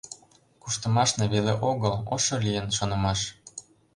[0.61, 3.19] Куштымашна веле огыл— Ошо лийын шонымаш.